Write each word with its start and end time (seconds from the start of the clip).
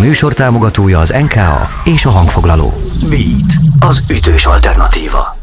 műsor 0.00 0.32
támogatója 0.32 0.98
az 0.98 1.14
NKA 1.20 1.68
és 1.84 2.04
a 2.04 2.10
hangfoglaló. 2.10 2.72
Beat, 3.08 3.52
az 3.80 4.02
ütős 4.10 4.46
alternatíva. 4.46 5.36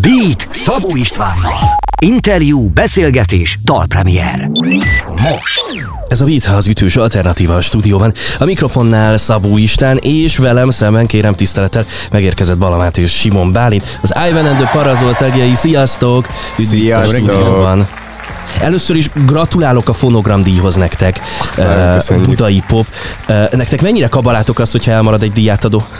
Beat 0.00 0.48
Szabó 0.50 0.96
Istvánnal. 0.96 1.58
Interjú, 2.00 2.68
beszélgetés, 2.68 3.58
dalpremier. 3.64 4.50
Most. 5.22 5.86
Ez 6.08 6.20
a 6.20 6.24
Beat 6.24 6.44
az 6.44 6.66
ütős 6.66 6.96
alternatíva 6.96 7.54
a 7.54 7.60
stúdióban. 7.60 8.12
A 8.38 8.44
mikrofonnál 8.44 9.16
Szabó 9.16 9.56
Istán, 9.56 9.96
és 9.96 10.36
velem 10.36 10.70
szemben 10.70 11.06
kérem 11.06 11.34
tisztelettel 11.34 11.86
megérkezett 12.10 12.58
Balamát 12.58 12.98
és 12.98 13.12
Simon 13.12 13.52
Bálint, 13.52 13.98
az 14.02 14.14
Ivan 14.28 14.46
and 14.46 14.56
the 14.56 14.70
Parazol 14.72 15.14
tagjai. 15.14 15.54
Sziasztok! 15.54 16.26
Sziasztok! 16.56 18.11
Először 18.60 18.96
is 18.96 19.10
gratulálok 19.26 19.88
a 19.88 19.92
fonogram 19.92 20.42
díjhoz 20.42 20.74
nektek, 20.74 21.20
uh, 21.58 21.94
köszönjük. 21.94 22.26
Budai 22.26 22.62
Pop. 22.66 22.86
Uh, 23.28 23.52
nektek 23.52 23.82
mennyire 23.82 24.08
kabalátok 24.08 24.58
az, 24.58 24.70
hogyha 24.70 24.90
elmarad 24.90 25.22
egy 25.22 25.32
díjátadó? 25.32 25.82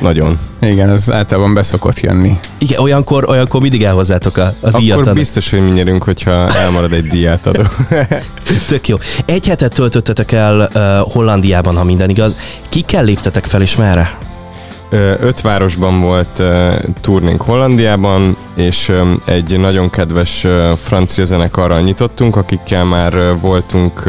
Nagyon. 0.00 0.38
Igen, 0.60 0.90
ez 0.90 1.10
általában 1.10 1.54
beszokott 1.54 2.00
jönni. 2.00 2.38
Igen, 2.58 2.78
olyankor, 2.78 3.28
olyankor 3.28 3.60
mindig 3.60 3.84
elhozzátok 3.84 4.36
a, 4.36 4.42
a 4.42 4.52
Akkor 4.60 4.80
díjat. 4.80 5.14
biztos, 5.14 5.50
hogy 5.50 5.60
mi 5.60 5.70
nyerünk, 5.70 6.02
hogyha 6.02 6.56
elmarad 6.56 6.92
egy 6.92 7.04
diátadó. 7.04 7.62
Tök 8.68 8.88
jó. 8.88 8.96
Egy 9.26 9.46
hetet 9.46 9.74
töltöttetek 9.74 10.32
el 10.32 10.70
uh, 10.74 11.12
Hollandiában, 11.12 11.76
ha 11.76 11.84
minden 11.84 12.10
igaz. 12.10 12.36
Kikkel 12.68 13.04
léptetek 13.04 13.44
fel, 13.44 13.62
és 13.62 13.76
merre? 13.76 14.10
Öt 15.20 15.40
városban 15.40 16.00
volt 16.00 16.42
turnénk 17.00 17.42
Hollandiában, 17.42 18.36
és 18.54 18.92
egy 19.24 19.58
nagyon 19.58 19.90
kedves 19.90 20.46
francia 20.76 21.24
zenekarral 21.24 21.80
nyitottunk, 21.80 22.36
akikkel 22.36 22.84
már 22.84 23.40
voltunk 23.40 24.02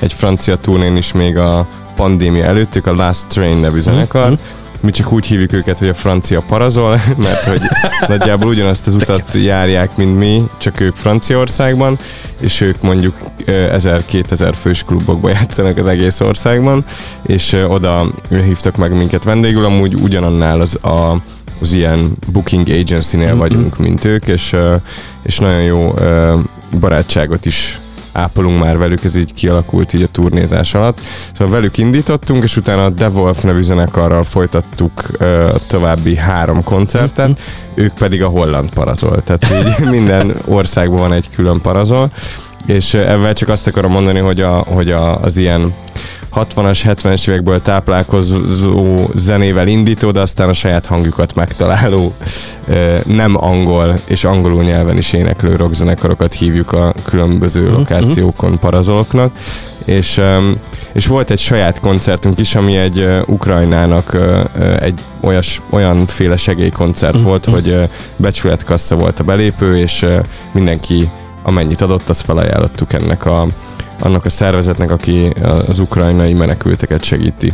egy 0.00 0.12
francia 0.12 0.56
turnén 0.56 0.96
is 0.96 1.12
még 1.12 1.36
a 1.36 1.66
pandémia 1.96 2.44
előttük, 2.44 2.86
a 2.86 2.94
Last 2.94 3.26
Train 3.26 3.56
nevű 3.56 3.80
zenekar. 3.80 4.38
Mi 4.80 4.90
csak 4.90 5.12
úgy 5.12 5.26
hívjuk 5.26 5.52
őket, 5.52 5.78
hogy 5.78 5.88
a 5.88 5.94
francia 5.94 6.42
parazol, 6.48 7.00
mert 7.16 7.44
hogy 7.44 7.60
nagyjából 8.08 8.48
ugyanazt 8.48 8.86
az 8.86 8.94
utat 8.94 9.34
járják, 9.34 9.96
mint 9.96 10.18
mi, 10.18 10.42
csak 10.58 10.80
ők 10.80 10.96
Franciaországban, 10.96 11.98
és 12.40 12.60
ők 12.60 12.82
mondjuk 12.82 13.14
ö, 13.44 13.66
1000-2000 13.76 14.54
fős 14.60 14.82
klubokba 14.82 15.28
játszanak 15.38 15.76
az 15.76 15.86
egész 15.86 16.20
országban, 16.20 16.84
és 17.26 17.56
oda 17.68 18.06
hívtak 18.28 18.76
meg 18.76 18.96
minket 18.96 19.24
vendégül, 19.24 19.64
amúgy 19.64 19.94
ugyanannál 19.94 20.60
az 20.60 20.74
a 20.74 21.20
az 21.60 21.72
ilyen 21.72 22.12
booking 22.32 22.68
agency-nél 22.68 23.36
vagyunk, 23.36 23.78
mint 23.78 24.04
ők, 24.04 24.26
és, 24.26 24.56
és 25.22 25.38
nagyon 25.38 25.62
jó 25.62 25.94
barátságot 26.78 27.46
is 27.46 27.78
ápolunk 28.12 28.62
már 28.62 28.78
velük, 28.78 29.04
ez 29.04 29.16
így 29.16 29.32
kialakult 29.32 29.92
így 29.92 30.02
a 30.02 30.08
turnézás 30.12 30.74
alatt. 30.74 31.00
Szóval 31.32 31.54
velük 31.54 31.78
indítottunk, 31.78 32.42
és 32.42 32.56
utána 32.56 32.84
a 32.84 32.90
Devolf 32.90 33.42
nevű 33.42 33.60
zenekarral 33.60 34.22
folytattuk 34.22 35.02
ö, 35.18 35.46
a 35.46 35.58
további 35.66 36.16
három 36.16 36.64
koncertet, 36.64 37.40
ők 37.74 37.92
pedig 37.94 38.22
a 38.22 38.28
holland 38.28 38.70
parazol. 38.70 39.22
Tehát 39.22 39.46
így 39.66 39.88
minden 40.00 40.34
országban 40.44 40.98
van 40.98 41.12
egy 41.12 41.30
külön 41.34 41.60
parazol, 41.60 42.10
és 42.66 42.94
ebben 42.94 43.34
csak 43.34 43.48
azt 43.48 43.66
akarom 43.66 43.92
mondani, 43.92 44.18
hogy, 44.18 44.40
a, 44.40 44.52
hogy 44.52 44.90
a, 44.90 45.20
az 45.20 45.36
ilyen 45.36 45.72
60-as, 46.34 46.80
70-es 46.84 47.28
évekből 47.28 47.62
táplálkozó 47.62 49.08
zenével 49.14 49.68
indító, 49.68 50.10
de 50.10 50.20
aztán 50.20 50.48
a 50.48 50.52
saját 50.52 50.86
hangjukat 50.86 51.34
megtaláló, 51.34 52.14
nem 53.06 53.44
angol 53.44 53.98
és 54.04 54.24
angolul 54.24 54.62
nyelven 54.62 54.98
is 54.98 55.12
éneklő 55.12 55.56
rockzenekarokat 55.56 56.34
hívjuk 56.34 56.72
a 56.72 56.94
különböző 57.04 57.70
lokációkon 57.70 58.58
parazoloknak, 58.58 59.36
és, 59.84 60.20
és 60.92 61.06
volt 61.06 61.30
egy 61.30 61.38
saját 61.38 61.80
koncertünk 61.80 62.40
is, 62.40 62.54
ami 62.54 62.76
egy 62.76 63.08
Ukrajnának 63.26 64.18
egy 64.80 65.00
olyas, 65.20 65.60
olyanféle 65.70 66.36
segélykoncert 66.36 67.20
volt, 67.20 67.44
hogy 67.44 67.88
becsületkassa 68.16 68.96
volt 68.96 69.20
a 69.20 69.24
belépő, 69.24 69.78
és 69.78 70.06
mindenki 70.52 71.10
amennyit 71.42 71.80
adott, 71.80 72.08
azt 72.08 72.20
felajánlottuk 72.20 72.92
ennek 72.92 73.26
a, 73.26 73.46
annak 74.00 74.24
a 74.24 74.30
szervezetnek, 74.30 74.90
aki 74.90 75.32
az 75.68 75.78
ukrajnai 75.78 76.32
menekülteket 76.32 77.04
segíti. 77.04 77.52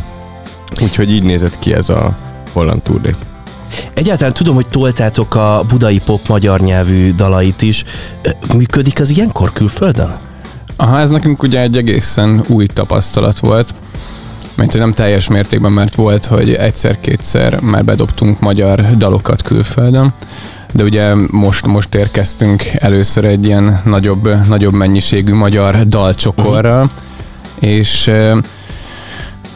Úgyhogy 0.81 1.11
így 1.11 1.23
nézett 1.23 1.59
ki 1.59 1.73
ez 1.73 1.89
a 1.89 2.17
holland 2.53 2.81
turné. 2.81 3.15
Egyáltalán 3.93 4.33
tudom, 4.33 4.55
hogy 4.55 4.67
toltátok 4.67 5.35
a 5.35 5.63
budai 5.69 5.99
pop 6.05 6.27
magyar 6.27 6.59
nyelvű 6.59 7.13
dalait 7.15 7.61
is. 7.61 7.85
Működik 8.55 8.99
az 8.99 9.09
ilyenkor 9.09 9.53
külföldön? 9.53 10.15
Aha, 10.75 10.99
ez 10.99 11.09
nekünk 11.09 11.43
ugye 11.43 11.61
egy 11.61 11.77
egészen 11.77 12.43
új 12.47 12.65
tapasztalat 12.65 13.39
volt. 13.39 13.75
Mert 14.57 14.71
hogy 14.71 14.81
nem 14.81 14.93
teljes 14.93 15.27
mértékben, 15.27 15.71
mert 15.71 15.95
volt, 15.95 16.25
hogy 16.25 16.53
egyszer-kétszer 16.53 17.59
már 17.59 17.85
bedobtunk 17.85 18.39
magyar 18.39 18.97
dalokat 18.97 19.41
külföldön. 19.41 20.13
De 20.73 20.83
ugye 20.83 21.13
most, 21.31 21.65
most 21.65 21.95
érkeztünk 21.95 22.63
először 22.73 23.25
egy 23.25 23.45
ilyen 23.45 23.81
nagyobb, 23.85 24.47
nagyobb 24.47 24.73
mennyiségű 24.73 25.33
magyar 25.33 25.87
dalcsokorral, 25.87 26.89
és 27.59 28.07
ö, 28.07 28.37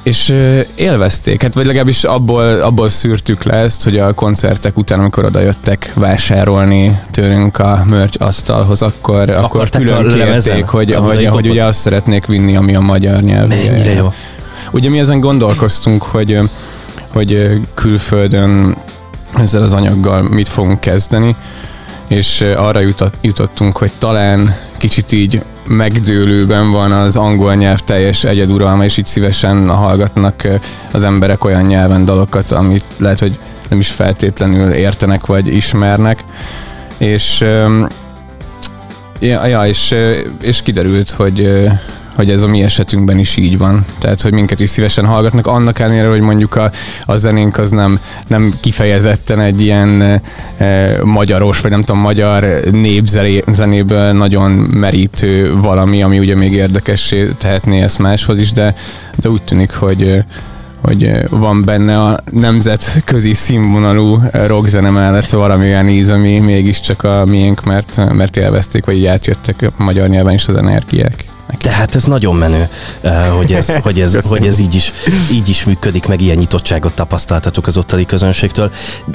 és 0.03 0.29
ö, 0.29 0.59
élvezték, 0.75 1.41
hát 1.41 1.53
vagy 1.53 1.65
legalábbis 1.65 2.03
abból, 2.03 2.61
abból 2.61 2.89
szűrtük 2.89 3.43
le 3.43 3.53
ezt, 3.53 3.83
hogy 3.83 3.97
a 3.97 4.13
koncertek 4.13 4.77
után, 4.77 4.99
amikor 4.99 5.25
oda 5.25 5.39
jöttek 5.39 5.91
vásárolni 5.93 6.99
tőlünk 7.11 7.57
a 7.57 7.83
merch 7.89 8.21
asztalhoz, 8.21 8.81
akkor, 8.81 9.29
akkor 9.29 9.69
külön 9.69 10.13
kérték, 10.13 10.65
hogy, 10.65 10.93
hogy, 10.93 11.25
hogy 11.25 11.49
ugye 11.49 11.63
azt 11.63 11.79
szeretnék 11.79 12.25
vinni, 12.25 12.55
ami 12.55 12.75
a 12.75 12.79
magyar 12.79 13.21
nyelv. 13.21 13.47
Mennyire 13.47 13.93
jó. 13.93 14.13
Ugye 14.71 14.89
mi 14.89 14.99
ezen 14.99 15.19
gondolkoztunk, 15.19 16.03
hogy, 16.03 16.39
hogy 17.07 17.59
külföldön 17.73 18.75
ezzel 19.37 19.61
az 19.61 19.73
anyaggal 19.73 20.21
mit 20.21 20.49
fogunk 20.49 20.79
kezdeni, 20.79 21.35
és 22.07 22.41
arra 22.57 22.79
jutott, 22.79 23.13
jutottunk, 23.21 23.77
hogy 23.77 23.91
talán 23.97 24.55
kicsit 24.77 25.11
így 25.11 25.41
megdőlőben 25.67 26.71
van 26.71 26.91
az 26.91 27.15
angol 27.15 27.55
nyelv 27.55 27.79
teljes 27.79 28.23
egyeduralma, 28.23 28.83
és 28.83 28.97
így 28.97 29.05
szívesen 29.05 29.69
hallgatnak 29.69 30.47
az 30.91 31.03
emberek 31.03 31.43
olyan 31.43 31.63
nyelven 31.63 32.05
dalokat, 32.05 32.51
amit 32.51 32.83
lehet, 32.97 33.19
hogy 33.19 33.37
nem 33.69 33.79
is 33.79 33.89
feltétlenül 33.89 34.71
értenek 34.71 35.25
vagy 35.25 35.47
ismernek. 35.47 36.23
És 36.97 37.45
ja, 39.19 39.45
ja 39.45 39.65
és, 39.67 39.95
és 40.41 40.61
kiderült, 40.61 41.09
hogy 41.09 41.69
hogy 42.15 42.29
ez 42.29 42.41
a 42.41 42.47
mi 42.47 42.63
esetünkben 42.63 43.19
is 43.19 43.35
így 43.35 43.57
van. 43.57 43.85
Tehát, 43.99 44.21
hogy 44.21 44.33
minket 44.33 44.59
is 44.59 44.69
szívesen 44.69 45.05
hallgatnak, 45.05 45.47
annak 45.47 45.79
ellenére, 45.79 46.07
hogy 46.07 46.21
mondjuk 46.21 46.55
a, 46.55 46.71
a 47.05 47.17
zenénk 47.17 47.57
az 47.57 47.71
nem, 47.71 47.99
nem 48.27 48.53
kifejezetten 48.59 49.39
egy 49.39 49.61
ilyen 49.61 50.01
e, 50.01 50.21
e, 50.57 50.97
magyaros, 51.03 51.61
vagy 51.61 51.71
nem 51.71 51.81
tudom, 51.81 52.01
magyar 52.01 52.43
népzenéből 52.71 54.11
nagyon 54.11 54.51
merítő 54.51 55.55
valami, 55.55 56.03
ami 56.03 56.19
ugye 56.19 56.35
még 56.35 56.53
érdekessé 56.53 57.29
tehetné 57.37 57.81
ezt 57.81 57.99
máshoz 57.99 58.37
is, 58.39 58.51
de, 58.51 58.75
de 59.15 59.29
úgy 59.29 59.43
tűnik, 59.43 59.71
hogy 59.71 60.03
ö, 60.03 60.17
hogy 60.81 61.03
ö, 61.03 61.19
van 61.29 61.63
benne 61.63 62.01
a 62.01 62.19
nemzetközi 62.31 63.33
színvonalú 63.33 64.21
rockzene 64.31 64.89
mellett 64.89 65.29
valami 65.29 65.65
olyan 65.65 65.89
íz, 65.89 66.09
ami 66.09 66.39
mégiscsak 66.39 67.03
a 67.03 67.25
miénk, 67.25 67.63
mert, 67.63 68.13
mert 68.13 68.37
élvezték, 68.37 68.85
vagy 68.85 68.95
így 68.95 69.05
átjöttek 69.05 69.71
magyar 69.77 70.07
nyelven 70.07 70.33
is 70.33 70.47
az 70.47 70.55
energiák. 70.55 71.30
Tehát 71.57 71.95
ez 71.95 72.03
nagyon 72.03 72.35
menő, 72.35 72.69
eh, 73.01 73.25
hogy 73.25 73.53
ez, 73.53 73.71
hogy 73.83 74.01
ez, 74.01 74.29
hogy 74.29 74.45
ez 74.45 74.59
így, 74.59 74.75
is, 74.75 74.91
így 75.31 75.49
is 75.49 75.63
működik, 75.63 76.05
meg 76.05 76.21
ilyen 76.21 76.37
nyitottságot 76.37 76.93
tapasztaltatok 76.93 77.67
az 77.67 77.77
ottani 77.77 78.05
közönségtől. 78.05 78.71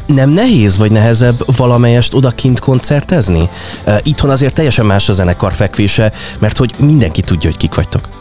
Nem 0.07 0.31
nehéz 0.31 0.77
vagy 0.77 0.91
nehezebb 0.91 1.57
valamelyest 1.57 2.15
odakint 2.15 2.59
koncertezni? 2.59 3.49
Eh, 3.85 3.99
Itthon 4.03 4.31
azért 4.31 4.55
teljesen 4.55 4.87
más 4.87 5.09
a 5.09 5.13
zenekar 5.13 5.53
fekvése, 5.53 6.13
mert 6.39 6.57
hogy 6.57 6.75
mindenki 6.79 7.23
tudja, 7.23 7.51
hogy 7.51 7.59
kik 7.59 7.75
vagytok. 7.75 8.16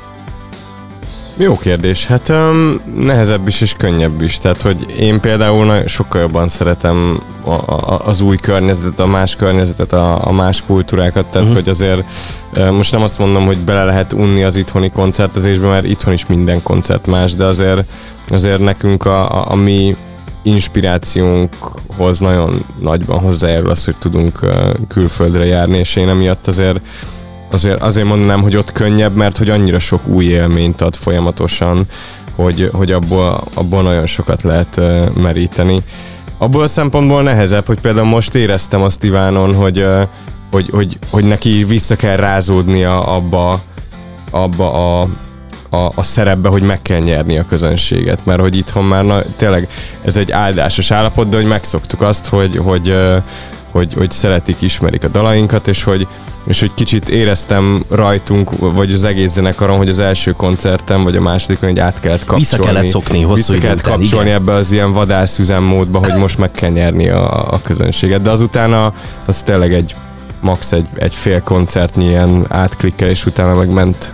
Jó 1.37 1.57
kérdés. 1.57 2.05
Hát 2.05 2.29
um, 2.29 2.79
nehezebb 2.97 3.47
is 3.47 3.61
és 3.61 3.73
könnyebb 3.73 4.21
is. 4.21 4.37
Tehát, 4.37 4.61
hogy 4.61 4.85
én 4.99 5.19
például 5.19 5.87
sokkal 5.87 6.21
jobban 6.21 6.49
szeretem 6.49 7.19
a, 7.43 7.49
a, 7.49 8.01
az 8.05 8.21
új 8.21 8.37
környezetet, 8.37 8.99
a 8.99 9.05
más 9.05 9.35
környezetet, 9.35 9.93
a, 9.93 10.27
a 10.27 10.31
más 10.31 10.63
kultúrákat. 10.65 11.25
Tehát, 11.25 11.49
uh-huh. 11.49 11.63
hogy 11.63 11.69
azért 11.69 12.03
most 12.71 12.91
nem 12.91 13.01
azt 13.01 13.19
mondom, 13.19 13.45
hogy 13.45 13.57
bele 13.57 13.83
lehet 13.83 14.13
unni 14.13 14.43
az 14.43 14.55
itthoni 14.55 14.89
koncertezésbe, 14.89 15.67
mert 15.67 15.85
itthon 15.85 16.13
is 16.13 16.25
minden 16.25 16.63
koncert 16.63 17.07
más, 17.07 17.33
de 17.33 17.45
azért, 17.45 17.83
azért 18.29 18.59
nekünk 18.59 19.05
a, 19.05 19.31
a, 19.31 19.51
a 19.51 19.55
mi 19.55 19.95
inspirációnkhoz 20.41 22.19
nagyon 22.19 22.65
nagyban 22.81 23.19
hozzájárul 23.19 23.69
az, 23.69 23.85
hogy 23.85 23.95
tudunk 23.95 24.39
külföldre 24.87 25.45
járni, 25.45 25.77
és 25.77 25.95
én 25.95 26.09
emiatt 26.09 26.47
azért 26.47 26.79
azért, 27.51 27.81
azért 27.81 28.07
mondanám, 28.07 28.41
hogy 28.41 28.55
ott 28.55 28.71
könnyebb, 28.71 29.15
mert 29.15 29.37
hogy 29.37 29.49
annyira 29.49 29.79
sok 29.79 30.07
új 30.07 30.25
élményt 30.25 30.81
ad 30.81 30.95
folyamatosan, 30.95 31.85
hogy, 32.35 32.69
hogy 32.73 32.91
abból, 32.91 33.43
abból 33.53 33.81
nagyon 33.81 34.07
sokat 34.07 34.43
lehet 34.43 34.77
uh, 34.77 35.09
meríteni. 35.21 35.81
Abból 36.37 36.63
a 36.63 36.67
szempontból 36.67 37.23
nehezebb, 37.23 37.65
hogy 37.65 37.79
például 37.79 38.07
most 38.07 38.35
éreztem 38.35 38.81
azt 38.81 39.03
Ivánon, 39.03 39.55
hogy, 39.55 39.79
uh, 39.79 40.01
hogy, 40.51 40.69
hogy, 40.71 40.97
hogy 41.09 41.23
neki 41.23 41.63
vissza 41.63 41.95
kell 41.95 42.15
rázódnia 42.15 42.99
abba, 42.99 43.61
abba 44.31 45.01
a 45.01 45.07
a, 45.69 45.91
a 45.95 46.03
szerepbe, 46.03 46.49
hogy 46.49 46.61
meg 46.61 46.81
kell 46.81 46.99
nyerni 46.99 47.37
a 47.37 47.45
közönséget, 47.45 48.25
mert 48.25 48.39
hogy 48.39 48.55
itthon 48.55 48.83
már 48.83 49.03
na, 49.03 49.21
tényleg 49.35 49.67
ez 50.01 50.17
egy 50.17 50.31
áldásos 50.31 50.91
állapot, 50.91 51.29
de 51.29 51.35
hogy 51.35 51.45
megszoktuk 51.45 52.01
azt, 52.01 52.25
hogy, 52.25 52.57
hogy, 52.57 52.97
hogy, 53.75 53.93
hogy 53.93 54.11
szeretik, 54.11 54.61
ismerik 54.61 55.03
a 55.03 55.07
dalainkat, 55.07 55.67
és 55.67 55.83
hogy, 55.83 56.07
és 56.47 56.59
hogy 56.59 56.71
kicsit 56.73 57.09
éreztem 57.09 57.83
rajtunk, 57.89 58.51
vagy 58.59 58.93
az 58.93 59.03
egész 59.03 59.31
zenekaron, 59.31 59.77
hogy 59.77 59.89
az 59.89 59.99
első 59.99 60.31
koncertem, 60.31 61.03
vagy 61.03 61.15
a 61.15 61.21
másodikon, 61.21 61.69
hogy 61.69 61.79
át 61.79 61.99
kellett 61.99 62.25
kapcsolni. 62.25 62.43
Vissza 62.43 62.59
kellett 62.59 62.87
szokni 62.87 63.21
hosszú 63.21 63.53
Vissza 63.53 63.57
kellett 63.57 63.79
után, 63.79 63.97
kapcsolni 63.97 64.27
igen. 64.27 64.41
ebbe 64.41 64.53
az 64.53 64.71
ilyen 64.71 64.91
vadászüzemmódba, 64.91 65.99
hogy 65.99 66.13
most 66.13 66.37
meg 66.37 66.51
kell 66.51 66.69
nyerni 66.69 67.09
a, 67.09 67.53
a 67.53 67.59
közönséget. 67.63 68.21
De 68.21 68.29
azután 68.29 68.73
a, 68.73 68.93
az 69.25 69.41
tényleg 69.41 69.73
egy 69.73 69.95
max 70.39 70.71
egy, 70.71 70.87
egy 70.95 71.13
fél 71.13 71.41
koncertnyi 71.41 72.05
ilyen 72.05 72.45
átklikkel, 72.49 73.09
és 73.09 73.25
utána 73.25 73.55
meg 73.55 73.69
ment 73.69 74.11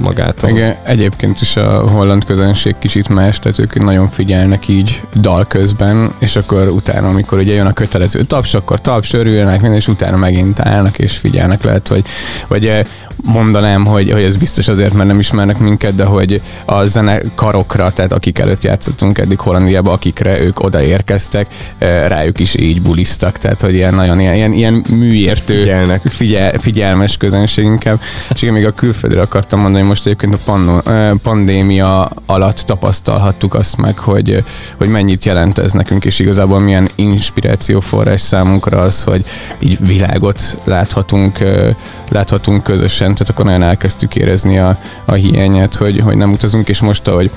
magától. 0.00 0.50
Meg 0.50 0.80
egyébként 0.84 1.40
is 1.40 1.56
a 1.56 1.88
holland 1.88 2.24
közönség 2.24 2.74
kicsit 2.78 3.08
más, 3.08 3.38
tehát 3.38 3.58
ők 3.58 3.84
nagyon 3.84 4.08
figyelnek 4.08 4.68
így 4.68 5.02
dal 5.14 5.46
közben, 5.46 6.12
és 6.18 6.36
akkor 6.36 6.68
utána, 6.68 7.08
amikor 7.08 7.38
ugye 7.38 7.54
jön 7.54 7.66
a 7.66 7.72
kötelező 7.72 8.22
taps, 8.22 8.54
akkor 8.54 8.80
taps, 8.80 9.12
örülnek, 9.12 9.62
és 9.62 9.88
utána 9.88 10.16
megint 10.16 10.60
állnak 10.60 10.98
és 10.98 11.16
figyelnek. 11.16 11.62
Lehet, 11.62 11.88
hogy 11.88 12.04
vagy 12.48 12.66
eh, 12.66 12.84
mondanám, 13.24 13.84
hogy, 13.84 14.10
hogy 14.10 14.22
ez 14.22 14.36
biztos 14.36 14.68
azért, 14.68 14.92
mert 14.92 15.08
nem 15.08 15.18
ismernek 15.18 15.58
minket, 15.58 15.94
de 15.94 16.04
hogy 16.04 16.42
a 16.64 16.84
zenekarokra, 16.84 17.90
tehát 17.92 18.12
akik 18.12 18.38
előtt 18.38 18.62
játszottunk 18.62 19.18
eddig 19.18 19.38
Hollandiába, 19.38 19.92
akikre 19.92 20.40
ők 20.40 20.62
odaérkeztek, 20.62 21.46
eh, 21.78 22.08
rájuk 22.08 22.38
is 22.40 22.54
így 22.54 22.82
bulisztak, 22.82 23.38
tehát 23.38 23.60
hogy 23.60 23.74
ilyen 23.74 23.94
nagyon 23.94 24.20
ilyen, 24.20 24.34
ilyen, 24.34 24.52
ilyen 24.52 24.84
műértő, 24.90 25.60
Figyelnek. 25.60 26.00
figyel, 26.06 26.58
figyelmes 26.58 27.16
közönség 27.16 27.64
inkább. 27.64 28.00
És 28.34 28.42
igen, 28.42 28.54
még 28.54 28.66
a 28.66 28.72
külföldre 28.72 29.20
akartam 29.20 29.60
mondani, 29.60 29.80
hogy 29.80 29.88
most 29.88 30.06
egyébként 30.06 30.34
a 30.34 30.38
panno, 30.44 30.78
eh, 30.86 31.10
pandémia 31.22 32.10
alatt 32.26 32.58
tapasztalhattuk 32.58 33.54
azt 33.54 33.76
meg, 33.76 33.98
hogy, 33.98 34.44
hogy 34.76 34.88
mennyit 34.88 35.24
jelent 35.24 35.58
ez 35.58 35.72
nekünk, 35.72 36.04
és 36.04 36.18
igazából 36.18 36.60
milyen 36.60 36.88
inspirációforrás 36.94 38.20
számunkra 38.20 38.80
az, 38.80 39.04
hogy 39.04 39.24
így 39.58 39.86
világot 39.86 40.56
láthatunk, 40.64 41.40
eh, 41.40 41.74
láthatunk 42.08 42.62
közösen, 42.62 43.07
tehát 43.12 43.28
akkor 43.28 43.44
nagyon 43.44 43.62
elkezdtük 43.62 44.16
érezni 44.16 44.58
a, 44.58 44.78
a 45.04 45.12
hiányát, 45.12 45.74
hogy, 45.74 46.00
hogy 46.00 46.16
nem 46.16 46.32
utazunk, 46.32 46.68
és 46.68 46.80
most, 46.80 47.08
ahogy 47.08 47.30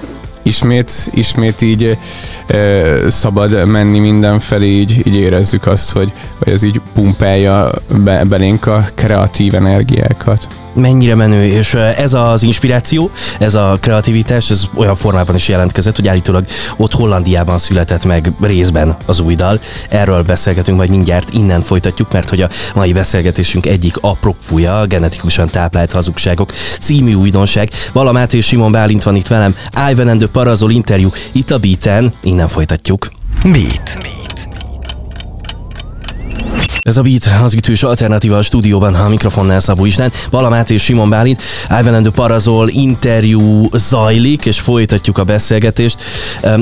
ismét, 0.44 0.92
ismét 1.14 1.62
így 1.62 1.98
e, 2.48 3.10
szabad 3.10 3.66
menni 3.66 4.00
mindenfelé, 4.00 4.68
így, 4.68 5.08
így 5.08 5.16
érezzük 5.16 5.68
azt, 5.68 5.92
hogy, 5.92 6.12
hogy 6.38 6.54
ez 6.54 6.64
így 6.64 6.82
pumpálja 6.94 7.72
be, 8.04 8.24
belénk 8.24 8.66
a 8.66 8.86
kreatív 8.96 9.56
energiákat. 9.56 10.48
Mennyire 10.76 11.16
menő, 11.16 11.46
és 11.46 11.74
ez 11.74 12.14
az 12.14 12.44
inspiráció, 12.44 13.10
ez 13.40 13.56
a 13.56 13.78
kreativitás, 13.82 14.50
ez 14.50 14.64
olyan 14.76 14.96
formában 14.96 15.36
is 15.36 15.48
jelentkezett, 15.48 15.96
hogy 15.96 16.08
állítólag 16.08 16.46
ott 16.78 16.94
Hollandiában 16.94 17.58
született 17.58 18.06
meg 18.06 18.32
részben 18.42 18.96
az 19.06 19.20
új 19.20 19.36
dal. 19.36 19.60
Erről 19.90 20.24
beszélgetünk 20.24 20.78
majd 20.78 20.90
mindjárt, 20.90 21.34
innen 21.34 21.62
folytatjuk, 21.62 22.12
mert 22.12 22.30
hogy 22.30 22.42
a 22.42 22.50
mai 22.76 22.94
beszélgetésünk 22.94 23.66
egyik 23.66 23.98
apropója 24.02 24.86
genetikusan 24.86 25.48
táplált 25.48 25.92
hazugságok 25.92 26.52
című 26.80 27.14
újdonság. 27.14 27.70
Valamát 27.92 28.34
és 28.34 28.46
Simon 28.46 28.72
Bálint 28.72 29.04
van 29.04 29.16
itt 29.16 29.28
velem, 29.28 29.56
Ivan 29.92 30.08
and 30.08 30.20
the 30.20 30.28
Parazol 30.28 30.72
interjú 30.72 31.10
itt 31.32 31.52
a 31.52 31.58
Beaten, 31.58 32.14
innen 32.24 32.48
folytatjuk. 32.48 33.12
Beat. 33.44 33.98
Beat. 34.02 34.61
Ez 36.82 36.98
a 36.98 37.02
Beat, 37.02 37.30
az 37.44 37.54
ütős 37.54 37.84
alternatíva 37.84 38.38
a 38.38 38.44
stúdióban, 38.44 38.94
a 38.94 39.10
mikrofonnál 39.10 39.60
Szabó 39.60 39.86
István, 39.86 40.12
Balamát 40.30 40.70
és 40.70 40.84
Simon 40.84 41.10
Bálint, 41.10 41.44
the 41.68 42.10
Parazol 42.14 42.70
interjú 42.70 43.70
zajlik, 43.74 44.46
és 44.46 44.60
folytatjuk 44.60 45.18
a 45.18 45.24
beszélgetést. 45.24 46.02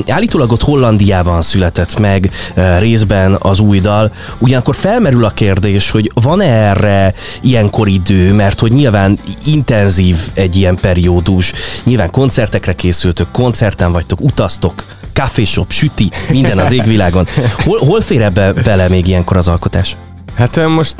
Állítólag 0.06 0.52
ott 0.52 0.62
Hollandiában 0.62 1.42
született 1.42 1.98
meg 1.98 2.30
részben 2.78 3.36
az 3.38 3.60
új 3.60 3.80
dal, 3.80 4.12
ugyanakkor 4.38 4.74
felmerül 4.74 5.24
a 5.24 5.30
kérdés, 5.30 5.90
hogy 5.90 6.10
van-e 6.14 6.68
erre 6.68 7.14
ilyenkor 7.40 7.88
idő, 7.88 8.32
mert 8.32 8.60
hogy 8.60 8.72
nyilván 8.72 9.18
intenzív 9.44 10.16
egy 10.34 10.56
ilyen 10.56 10.76
periódus, 10.76 11.52
nyilván 11.84 12.10
koncertekre 12.10 12.74
készültök, 12.74 13.30
koncerten 13.32 13.92
vagytok, 13.92 14.20
utaztok, 14.20 14.84
kávéshop, 15.12 15.70
süti, 15.70 16.10
minden 16.30 16.58
az 16.58 16.72
égvilágon. 16.72 17.26
Hol, 17.64 17.78
hol 17.78 18.00
fér 18.00 18.22
ebbe 18.22 18.52
bele 18.52 18.88
még 18.88 19.06
ilyenkor 19.06 19.36
az 19.36 19.48
alkotás? 19.48 19.96
Hát 20.34 20.66
most, 20.68 20.94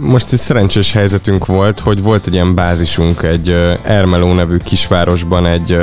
most 0.00 0.32
egy 0.32 0.38
szerencsés 0.38 0.92
helyzetünk 0.92 1.46
volt, 1.46 1.80
hogy 1.80 2.02
volt 2.02 2.26
egy 2.26 2.34
ilyen 2.34 2.54
bázisunk 2.54 3.22
egy 3.22 3.78
Ermeló 3.82 4.32
nevű 4.32 4.56
kisvárosban 4.56 5.46
egy, 5.46 5.78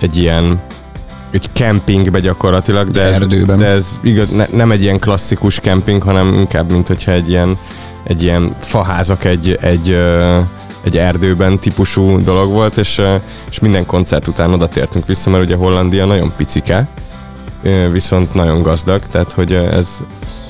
egy 0.00 0.16
ilyen 0.16 0.60
egy 1.32 1.52
kempingbe 1.52 2.20
gyakorlatilag, 2.20 2.90
de 2.90 3.02
ez, 3.02 3.20
Erdőben. 3.20 3.58
de 3.58 3.66
ez 3.66 3.86
igaz, 4.02 4.28
ne, 4.30 4.46
nem 4.50 4.70
egy 4.70 4.82
ilyen 4.82 4.98
klasszikus 4.98 5.60
kemping, 5.60 6.02
hanem 6.02 6.34
inkább, 6.34 6.70
mint 6.70 6.86
hogyha 6.86 7.10
egy 7.10 7.28
ilyen, 7.28 7.58
egy 8.02 8.22
ilyen 8.22 8.54
faházak 8.60 9.24
egy, 9.24 9.58
egy, 9.60 9.98
egy 10.82 10.96
erdőben 10.98 11.58
típusú 11.58 12.22
dolog 12.22 12.50
volt, 12.50 12.76
és, 12.76 13.00
és 13.50 13.58
minden 13.58 13.86
koncert 13.86 14.28
után 14.28 14.52
oda 14.52 14.68
tértünk 14.68 15.06
vissza, 15.06 15.30
mert 15.30 15.44
ugye 15.44 15.56
Hollandia 15.56 16.04
nagyon 16.04 16.32
picike, 16.36 16.88
viszont 17.92 18.34
nagyon 18.34 18.62
gazdag, 18.62 19.02
tehát 19.10 19.32
hogy 19.32 19.52
ez, 19.52 19.88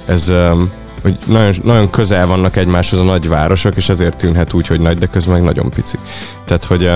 ez 0.06 0.32
hogy 1.02 1.16
nagyon, 1.26 1.54
nagyon 1.62 1.90
közel 1.90 2.26
vannak 2.26 2.56
egymáshoz 2.56 2.98
a 2.98 3.02
nagyvárosok, 3.02 3.76
és 3.76 3.88
ezért 3.88 4.16
tűnhet 4.16 4.52
úgy, 4.52 4.66
hogy 4.66 4.80
nagy, 4.80 4.98
de 4.98 5.06
közben 5.06 5.34
meg 5.34 5.42
nagyon 5.42 5.70
pici. 5.70 5.96
Tehát, 6.44 6.64
hogy, 6.64 6.90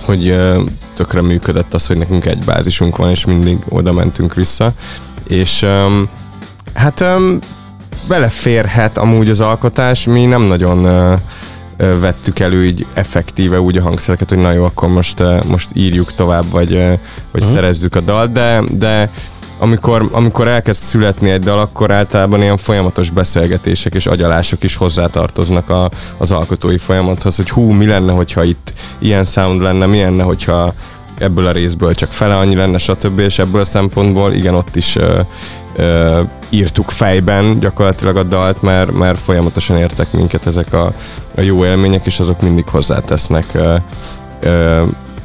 hogy 0.00 0.36
tökre 0.94 1.20
működött 1.20 1.74
az, 1.74 1.86
hogy 1.86 1.98
nekünk 1.98 2.24
egy 2.24 2.44
bázisunk 2.44 2.96
van, 2.96 3.10
és 3.10 3.24
mindig 3.24 3.58
oda 3.68 3.92
mentünk 3.92 4.34
vissza. 4.34 4.72
És 5.28 5.66
hát 6.74 7.04
beleférhet 8.08 8.98
amúgy 8.98 9.30
az 9.30 9.40
alkotás, 9.40 10.04
mi 10.04 10.24
nem 10.24 10.42
nagyon 10.42 10.82
vettük 11.76 12.38
elő 12.38 12.64
így 12.64 12.86
effektíve 12.92 13.60
úgy 13.60 13.76
a 13.76 13.82
hangszereket, 13.82 14.28
hogy 14.28 14.38
na 14.38 14.52
jó, 14.52 14.64
akkor 14.64 14.88
most, 14.88 15.22
most 15.48 15.70
írjuk 15.72 16.12
tovább, 16.12 16.44
vagy, 16.50 16.72
vagy 17.30 17.42
uh-huh. 17.42 17.54
szerezzük 17.54 17.94
a 17.94 18.00
dalt, 18.00 18.32
de, 18.32 18.62
de 18.70 19.10
amikor, 19.64 20.08
amikor 20.12 20.48
elkezd 20.48 20.82
születni 20.82 21.30
egy 21.30 21.40
dal, 21.40 21.58
akkor 21.58 21.90
általában 21.90 22.42
ilyen 22.42 22.56
folyamatos 22.56 23.10
beszélgetések 23.10 23.94
és 23.94 24.06
agyalások 24.06 24.62
is 24.62 24.76
hozzátartoznak 24.76 25.70
a, 25.70 25.90
az 26.18 26.32
alkotói 26.32 26.78
folyamathoz, 26.78 27.36
hogy 27.36 27.50
hú, 27.50 27.70
mi 27.70 27.86
lenne, 27.86 28.12
hogyha 28.12 28.42
itt 28.42 28.72
ilyen 28.98 29.24
sound 29.24 29.62
lenne, 29.62 29.86
mi 29.86 30.00
lenne, 30.00 30.22
hogyha 30.22 30.72
ebből 31.18 31.46
a 31.46 31.52
részből 31.52 31.94
csak 31.94 32.12
fele 32.12 32.36
annyi 32.36 32.54
lenne, 32.54 32.78
stb. 32.78 33.18
És 33.18 33.38
ebből 33.38 33.60
a 33.60 33.64
szempontból 33.64 34.32
igen, 34.32 34.54
ott 34.54 34.76
is 34.76 34.96
ö, 34.96 35.20
ö, 35.76 36.20
írtuk 36.48 36.90
fejben 36.90 37.60
gyakorlatilag 37.60 38.16
a 38.16 38.22
dalt, 38.22 38.62
mert, 38.62 38.92
mert 38.92 39.18
folyamatosan 39.18 39.76
értek 39.76 40.12
minket 40.12 40.46
ezek 40.46 40.72
a, 40.72 40.92
a 41.34 41.40
jó 41.40 41.64
élmények, 41.64 42.06
és 42.06 42.20
azok 42.20 42.40
mindig 42.40 42.64
hozzátesznek 42.66 43.46
ö, 43.52 43.76
ö, 44.40 44.82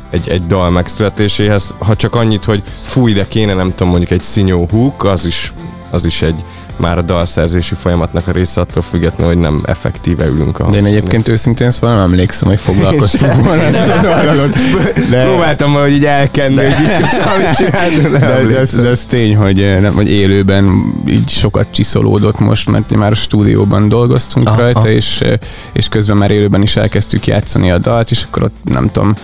egy, 0.10 0.30
egy 0.30 0.46
dal 0.46 0.70
megszületéséhez, 0.70 1.74
ha 1.78 1.96
csak 1.96 2.16
annyit, 2.16 2.44
hogy 2.44 2.64
fúj, 2.82 3.14
de 3.14 3.28
kéne, 3.28 3.54
nem 3.54 3.70
tudom, 3.70 3.88
mondjuk 3.88 4.12
egy 4.12 4.22
szinyó 4.22 4.68
húk, 4.72 5.04
az 5.04 5.26
is, 5.26 5.54
az 5.90 6.06
is 6.06 6.22
egy 6.22 6.44
már 6.80 6.98
a 6.98 7.02
dalszerzési 7.02 7.76
folyamatnak 7.76 8.28
a 8.28 8.32
része 8.32 8.62
attól 8.62 8.84
függetlenül, 8.84 9.34
hogy 9.34 9.42
nem 9.42 9.62
effektíve 9.66 10.26
ülünk 10.26 10.60
a 10.60 10.70
De 10.70 10.78
én 10.78 10.86
egyébként 10.86 11.28
őszintén 11.28 11.70
szóval 11.70 11.96
nem 11.96 12.04
emlékszem, 12.04 12.48
hogy 12.48 12.60
foglalkoztunk 12.60 13.46
volna 13.46 13.62
ezzel 13.62 13.90
a 13.90 14.02
dolgon. 14.02 14.52
De, 15.10 15.24
Próbáltam 15.24 15.74
hogy 15.74 15.92
így 15.92 16.06
elkenni, 16.06 16.56
hogy 16.56 16.76
biztos, 16.82 17.12
amit 17.14 17.56
csináltunk, 17.56 18.12
nem 18.12 18.20
de, 18.20 18.46
de, 18.46 18.60
ez, 18.60 18.76
de 18.76 18.90
ez 18.90 19.06
tény, 19.06 19.36
hogy, 19.36 19.62
eh, 19.62 19.80
nem, 19.80 19.94
hogy 19.94 20.10
élőben 20.10 20.94
így 21.08 21.30
sokat 21.30 21.68
csiszolódott 21.72 22.40
most, 22.40 22.70
mert 22.70 22.96
már 22.96 23.12
a 23.12 23.16
stúdióban 23.16 23.90
dolgoztunk 23.90 24.48
Aha, 24.48 24.58
rajta, 24.58 24.80
aha. 24.80 24.90
és, 24.90 25.22
eh, 25.22 25.34
és 25.72 25.88
közben 25.88 26.18
már 26.18 26.32
élőben 26.32 26.62
is 26.62 26.76
elkezdtük 26.76 27.28
játszani 27.28 27.72
a 27.72 27.78
dalt, 27.78 28.12
és 28.12 28.24
akkor 28.24 28.44
ott 28.44 28.56
nem 28.64 28.90
tudom, 28.92 29.16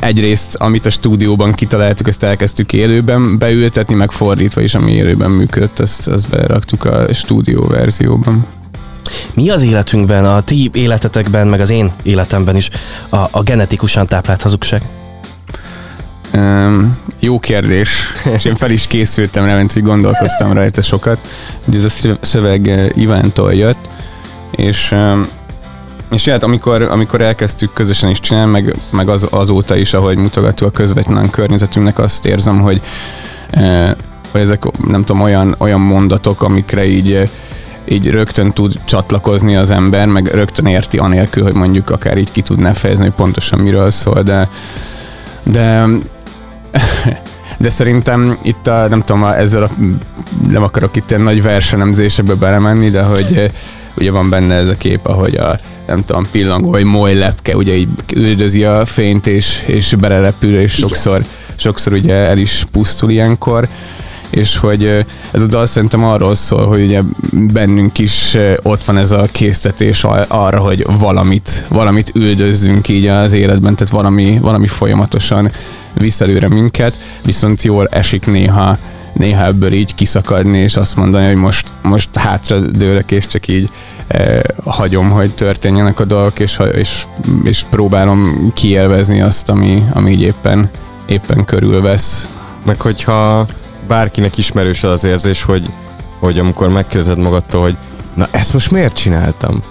egyrészt, 0.00 0.54
amit 0.54 0.86
a 0.86 0.90
stúdióban 0.90 1.52
kitaláltuk, 1.52 2.08
ezt 2.08 2.22
elkezdtük 2.22 2.72
élőben 2.72 3.38
beültetni, 3.38 3.94
meg 3.94 4.10
fordítva 4.10 4.60
is, 4.60 4.74
ami 4.74 4.92
élőben 4.92 5.30
működött, 5.30 5.78
azt, 5.78 6.08
azt 6.08 6.28
beraktuk 6.28 6.84
a 6.84 7.14
stúdió 7.14 7.66
verzióban. 7.66 8.46
Mi 9.34 9.50
az 9.50 9.62
életünkben, 9.62 10.24
a 10.24 10.40
ti 10.40 10.70
életetekben, 10.72 11.46
meg 11.48 11.60
az 11.60 11.70
én 11.70 11.92
életemben 12.02 12.56
is 12.56 12.70
a, 13.08 13.16
a 13.30 13.42
genetikusan 13.42 14.06
táplált 14.06 14.42
hazugság? 14.42 14.82
Um, 16.32 16.98
jó 17.18 17.38
kérdés, 17.38 17.90
és 18.36 18.44
én 18.44 18.56
fel 18.56 18.70
is 18.70 18.86
készültem 18.86 19.44
rá, 19.44 19.56
mint 19.56 19.72
hogy 19.72 19.82
gondolkoztam 19.82 20.52
rajta 20.52 20.82
sokat, 20.82 21.18
de 21.64 21.78
ez 21.78 21.84
a 21.84 21.88
szöv- 21.88 22.24
szöveg 22.24 22.68
eh, 22.68 22.88
Ivántól 22.94 23.54
jött, 23.54 23.88
és 24.50 24.88
um, 24.92 25.28
és 26.10 26.28
hát 26.28 26.42
amikor, 26.42 26.82
amikor 26.82 27.20
elkezdtük 27.20 27.72
közösen 27.72 28.10
is 28.10 28.20
csinálni, 28.20 28.50
meg, 28.50 28.76
meg 28.90 29.08
az, 29.08 29.26
azóta 29.30 29.76
is, 29.76 29.94
ahogy 29.94 30.16
mutogató 30.16 30.66
a 30.66 30.70
közvetlen 30.70 31.30
környezetünknek, 31.30 31.98
azt 31.98 32.26
érzem, 32.26 32.60
hogy, 32.60 32.80
eh, 33.50 33.92
hogy 34.30 34.40
ezek 34.40 34.64
nem 34.86 35.04
tudom, 35.04 35.22
olyan, 35.22 35.54
olyan 35.58 35.80
mondatok, 35.80 36.42
amikre 36.42 36.86
így 36.86 37.12
eh, 37.12 37.28
így 37.88 38.10
rögtön 38.10 38.52
tud 38.52 38.80
csatlakozni 38.84 39.56
az 39.56 39.70
ember, 39.70 40.06
meg 40.06 40.26
rögtön 40.26 40.66
érti 40.66 40.98
anélkül, 40.98 41.42
hogy 41.42 41.54
mondjuk 41.54 41.90
akár 41.90 42.18
így 42.18 42.32
ki 42.32 42.42
tudná 42.42 42.72
fejezni, 42.72 43.04
hogy 43.04 43.14
pontosan 43.14 43.58
miről 43.58 43.90
szól, 43.90 44.22
de 44.22 44.48
De 45.42 45.86
de 47.58 47.70
szerintem 47.70 48.38
itt 48.42 48.66
a, 48.66 48.88
nem 48.88 49.00
tudom, 49.00 49.24
ezzel 49.24 49.62
a, 49.62 49.68
nem 50.48 50.62
akarok 50.62 50.96
itt 50.96 51.10
ilyen 51.10 51.22
nagy 51.22 51.42
versenemzésekbe 51.42 52.34
belemenni, 52.34 52.90
de 52.90 53.02
hogy 53.02 53.50
ugye 53.96 54.10
van 54.10 54.30
benne 54.30 54.54
ez 54.54 54.68
a 54.68 54.76
kép, 54.76 55.06
ahogy 55.06 55.34
a 55.34 55.58
nem 55.86 56.04
tudom, 56.04 56.28
pillangó 56.30 56.70
vagy 56.70 56.84
moly 56.84 57.14
lepke, 57.14 57.56
ugye 57.56 57.74
így 57.74 57.88
üldözi 58.14 58.64
a 58.64 58.86
fényt 58.86 59.26
és, 59.26 59.62
és 59.66 59.94
belerepül, 59.94 60.58
és 60.58 60.72
sokszor, 60.72 61.24
sokszor 61.56 61.92
ugye 61.92 62.14
el 62.14 62.38
is 62.38 62.66
pusztul 62.72 63.10
ilyenkor. 63.10 63.68
És 64.30 64.56
hogy 64.56 65.04
ez 65.30 65.42
a 65.42 65.46
dal 65.46 65.66
szerintem 65.66 66.04
arról 66.04 66.34
szól, 66.34 66.66
hogy 66.66 66.82
ugye 66.82 67.00
bennünk 67.32 67.98
is 67.98 68.36
ott 68.62 68.84
van 68.84 68.98
ez 68.98 69.10
a 69.10 69.28
késztetés 69.32 70.04
arra, 70.28 70.58
hogy 70.58 70.86
valamit, 70.98 71.64
valamit 71.68 72.12
üldözzünk 72.14 72.88
így 72.88 73.06
az 73.06 73.32
életben, 73.32 73.74
tehát 73.74 73.92
valami, 73.92 74.38
valami 74.40 74.66
folyamatosan 74.66 75.50
visz 75.92 76.20
előre 76.20 76.48
minket, 76.48 76.94
viszont 77.24 77.62
jól 77.62 77.86
esik 77.86 78.26
néha 78.26 78.78
néha 79.16 79.44
ebből 79.44 79.72
így 79.72 79.94
kiszakadni, 79.94 80.58
és 80.58 80.76
azt 80.76 80.96
mondani, 80.96 81.26
hogy 81.26 81.36
most, 81.36 81.72
most 81.82 82.16
hátra 82.16 82.58
dőlök, 82.58 83.10
és 83.10 83.26
csak 83.26 83.48
így 83.48 83.70
eh, 84.06 84.40
hagyom, 84.64 85.10
hogy 85.10 85.34
történjenek 85.34 86.00
a 86.00 86.04
dolgok, 86.04 86.38
és, 86.38 86.60
és, 86.72 87.04
és 87.42 87.64
próbálom 87.70 88.50
kielvezni 88.54 89.20
azt, 89.20 89.48
ami, 89.48 89.84
ami 89.92 90.10
így 90.10 90.22
éppen, 90.22 90.70
éppen 91.06 91.44
körülvesz. 91.44 92.28
Meg 92.64 92.80
hogyha 92.80 93.46
bárkinek 93.86 94.38
ismerős 94.38 94.84
az 94.84 95.04
érzés, 95.04 95.42
hogy, 95.42 95.70
hogy 96.18 96.38
amikor 96.38 96.68
megkérdezed 96.68 97.18
magadtól, 97.18 97.62
hogy 97.62 97.76
na 98.14 98.28
ezt 98.30 98.52
most 98.52 98.70
miért 98.70 98.94
csináltam? 98.96 99.62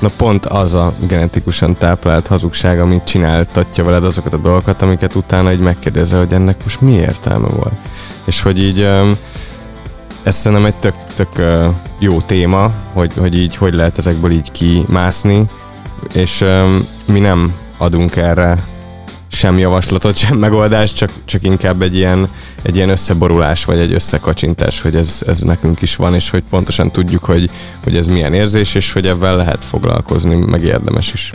Na 0.00 0.08
pont 0.16 0.46
az 0.46 0.74
a 0.74 0.94
genetikusan 1.06 1.74
táplált 1.74 2.26
hazugság, 2.26 2.80
amit 2.80 3.04
csináltatja 3.04 3.84
veled 3.84 4.04
azokat 4.04 4.32
a 4.32 4.38
dolgokat, 4.38 4.82
amiket 4.82 5.14
utána 5.14 5.48
egy 5.48 5.60
megkérdezel, 5.60 6.18
hogy 6.18 6.32
ennek 6.32 6.62
most 6.62 6.80
mi 6.80 6.92
értelme 6.92 7.48
volt. 7.48 7.74
És 8.24 8.42
hogy 8.42 8.58
így 8.58 8.88
ez 10.22 10.36
szerintem 10.36 10.66
egy 10.66 10.74
tök, 10.74 10.94
tök 11.14 11.28
jó 11.98 12.20
téma, 12.20 12.72
hogy, 12.92 13.12
hogy 13.18 13.38
így 13.38 13.56
hogy 13.56 13.74
lehet 13.74 13.98
ezekből 13.98 14.30
így 14.30 14.50
kimászni, 14.50 15.46
és 16.12 16.44
mi 17.06 17.18
nem 17.18 17.54
adunk 17.76 18.16
erre 18.16 18.56
sem 19.40 19.58
javaslatot, 19.58 20.16
sem 20.16 20.38
megoldást, 20.38 20.96
csak, 20.96 21.10
csak 21.24 21.44
inkább 21.44 21.82
egy 21.82 21.96
ilyen, 21.96 22.28
egy 22.62 22.76
ilyen 22.76 22.88
összeborulás, 22.88 23.64
vagy 23.64 23.78
egy 23.78 23.92
összekacsintás, 23.92 24.80
hogy 24.80 24.96
ez, 24.96 25.22
ez 25.26 25.38
nekünk 25.38 25.82
is 25.82 25.96
van, 25.96 26.14
és 26.14 26.30
hogy 26.30 26.42
pontosan 26.50 26.90
tudjuk, 26.90 27.24
hogy, 27.24 27.50
hogy 27.82 27.96
ez 27.96 28.06
milyen 28.06 28.34
érzés, 28.34 28.74
és 28.74 28.92
hogy 28.92 29.06
ebben 29.06 29.36
lehet 29.36 29.64
foglalkozni, 29.64 30.36
meg 30.36 30.62
érdemes 30.62 31.12
is. 31.12 31.32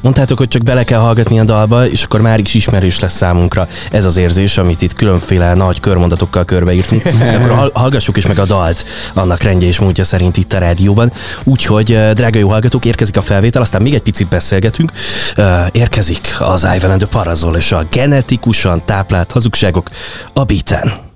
Mondtátok, 0.00 0.38
hogy 0.38 0.48
csak 0.48 0.62
bele 0.62 0.84
kell 0.84 1.00
hallgatni 1.00 1.40
a 1.40 1.44
dalba, 1.44 1.88
és 1.88 2.02
akkor 2.02 2.20
már 2.20 2.40
is 2.40 2.54
ismerős 2.54 3.00
lesz 3.00 3.16
számunkra 3.16 3.68
ez 3.90 4.04
az 4.04 4.16
érzés, 4.16 4.58
amit 4.58 4.82
itt 4.82 4.92
különféle 4.92 5.54
nagy 5.54 5.80
körmondatokkal 5.80 6.44
körbeírtunk. 6.44 7.02
akkor 7.36 7.70
hallgassuk 7.74 8.16
is 8.16 8.26
meg 8.26 8.38
a 8.38 8.44
dalt 8.44 8.84
annak 9.14 9.42
rendje 9.42 9.68
és 9.68 9.78
módja 9.78 10.04
szerint 10.04 10.36
itt 10.36 10.52
a 10.52 10.58
rádióban. 10.58 11.12
Úgyhogy, 11.44 11.92
eh, 11.92 12.12
drága 12.12 12.38
jó 12.38 12.48
hallgatók, 12.48 12.84
érkezik 12.84 13.16
a 13.16 13.22
felvétel, 13.22 13.62
aztán 13.62 13.82
még 13.82 13.94
egy 13.94 14.02
picit 14.02 14.28
beszélgetünk. 14.28 14.92
Eh, 15.34 15.66
érkezik 15.72 16.36
az 16.38 16.66
Ivan 16.76 16.90
and 16.90 17.00
the 17.00 17.08
Parazol 17.08 17.56
és 17.56 17.72
a 17.72 17.84
genetikusan 17.90 18.82
táplált 18.84 19.32
hazugságok 19.32 19.90
a 20.32 20.44
beaten. 20.44 21.07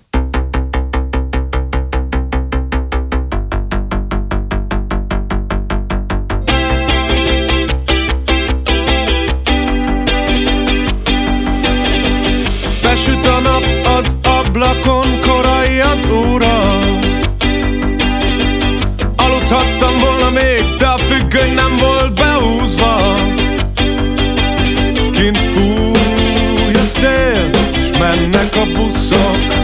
поток 29.23 29.62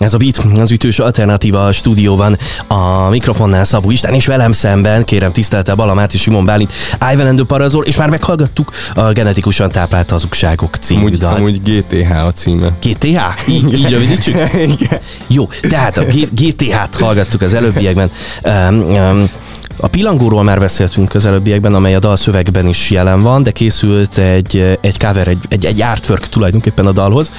Ez 0.00 0.14
a 0.14 0.16
Beat, 0.16 0.36
az 0.56 0.70
ütős 0.70 0.98
alternatíva 0.98 1.66
a 1.66 1.72
stúdióban, 1.72 2.38
a 2.66 3.08
mikrofonnál 3.08 3.64
Szabó 3.64 3.90
Isten, 3.90 4.12
és 4.12 4.26
velem 4.26 4.52
szemben, 4.52 5.04
kérem 5.04 5.32
tisztelte 5.32 5.74
Balamát 5.74 6.14
és 6.14 6.20
Simon 6.20 6.44
Bálint, 6.44 6.72
Ivan 7.12 7.44
Parazol, 7.46 7.84
és 7.84 7.96
már 7.96 8.08
meghallgattuk 8.08 8.72
a 8.94 9.12
genetikusan 9.12 9.70
táplált 9.70 10.10
hazugságok 10.10 10.76
című 10.76 11.00
amúgy, 11.00 11.18
dalt. 11.18 11.36
Amúgy 11.36 11.62
GTH 11.62 12.26
a 12.26 12.32
címe. 12.32 12.76
GTH? 12.82 13.48
Így, 13.48 13.72
így 13.72 13.90
rövidítsük? 13.90 14.34
Igen. 14.54 15.00
Jó, 15.26 15.48
tehát 15.60 15.98
a 15.98 16.04
GTH-t 16.30 16.96
hallgattuk 16.96 17.42
az 17.42 17.54
előbbiekben. 17.54 18.10
Um, 18.44 18.80
um, 18.80 19.30
A 19.82 19.88
pillangóról 19.88 20.42
már 20.42 20.58
beszéltünk 20.58 21.08
közelebbiekben, 21.08 21.74
amely 21.74 21.94
a 21.94 21.98
dal 21.98 22.16
szövegben 22.16 22.66
is 22.66 22.90
jelen 22.90 23.20
van, 23.20 23.42
de 23.42 23.50
készült 23.50 24.18
egy, 24.18 24.78
egy 24.80 24.98
cover, 24.98 25.28
egy, 25.28 25.38
egy, 25.48 25.64
egy 25.64 25.82
artwork 25.82 26.28
tulajdonképpen 26.28 26.86
a 26.86 26.92
dalhoz, 26.92 27.30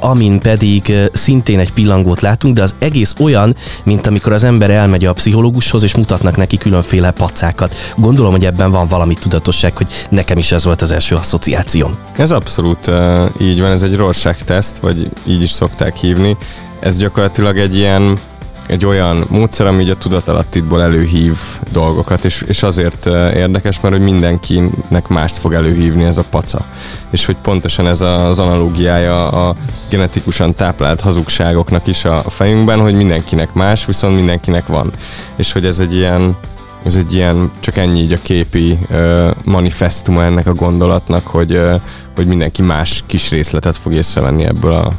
amin 0.00 0.40
pedig 0.40 0.94
szintén 1.12 1.58
egy 1.58 1.72
pillangót 1.72 2.20
látunk, 2.20 2.54
de 2.54 2.62
az 2.62 2.74
egész 2.78 3.14
olyan, 3.18 3.56
mint 3.82 4.06
amikor 4.06 4.32
az 4.32 4.44
ember 4.44 4.70
elmegy 4.70 5.04
a 5.04 5.12
pszichológushoz, 5.12 5.82
és 5.82 5.94
mutatnak 5.94 6.36
neki 6.36 6.56
különféle 6.56 7.10
pacákat. 7.10 7.74
Gondolom, 7.96 8.30
hogy 8.30 8.44
ebben 8.44 8.70
van 8.70 8.86
valami 8.86 9.14
tudatosság, 9.14 9.76
hogy 9.76 9.86
nekem 10.08 10.38
is 10.38 10.52
ez 10.52 10.64
volt 10.64 10.82
az 10.82 10.92
első 10.92 11.14
asszociációm. 11.14 11.96
Ez 12.16 12.30
abszolút 12.30 12.86
uh, 12.86 13.24
így 13.40 13.60
van, 13.60 13.70
ez 13.70 13.82
egy 13.82 13.96
Rorschach 13.96 14.44
teszt, 14.44 14.78
vagy 14.78 15.10
így 15.24 15.42
is 15.42 15.50
szokták 15.50 15.96
hívni. 15.96 16.36
Ez 16.80 16.98
gyakorlatilag 16.98 17.58
egy 17.58 17.76
ilyen 17.76 18.18
egy 18.66 18.86
olyan 18.86 19.24
módszer, 19.28 19.66
ami 19.66 19.90
a 19.90 19.94
tudatalattitból 19.94 20.82
előhív 20.82 21.36
dolgokat, 21.72 22.24
és, 22.24 22.44
és 22.46 22.62
azért 22.62 23.06
érdekes, 23.34 23.80
mert 23.80 23.94
hogy 23.94 24.04
mindenkinek 24.04 25.08
mást 25.08 25.36
fog 25.36 25.52
előhívni 25.52 26.04
ez 26.04 26.18
a 26.18 26.24
paca. 26.30 26.66
És 27.10 27.24
hogy 27.24 27.36
pontosan 27.42 27.86
ez 27.86 28.00
az 28.00 28.38
analógiája 28.38 29.28
a 29.28 29.54
genetikusan 29.90 30.54
táplált 30.54 31.00
hazugságoknak 31.00 31.86
is 31.86 32.04
a 32.04 32.22
fejünkben, 32.28 32.80
hogy 32.80 32.94
mindenkinek 32.94 33.52
más, 33.52 33.86
viszont 33.86 34.14
mindenkinek 34.14 34.66
van. 34.66 34.90
És 35.36 35.52
hogy 35.52 35.66
ez 35.66 35.78
egy 35.78 35.94
ilyen 35.94 36.36
ez 36.84 36.96
egy 36.96 37.14
ilyen, 37.14 37.50
csak 37.60 37.76
ennyi 37.76 38.00
így 38.00 38.12
a 38.12 38.18
képi 38.22 38.78
uh, 38.90 39.30
manifestuma 39.44 40.22
ennek 40.22 40.46
a 40.46 40.54
gondolatnak, 40.54 41.26
hogy, 41.26 41.56
uh, 41.56 41.80
hogy 42.16 42.26
mindenki 42.26 42.62
más 42.62 43.02
kis 43.06 43.30
részletet 43.30 43.76
fog 43.76 43.92
észrevenni 43.92 44.44
ebből 44.44 44.72
a, 44.72 44.92